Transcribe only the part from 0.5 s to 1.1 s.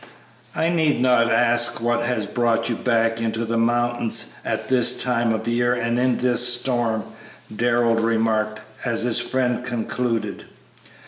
"I need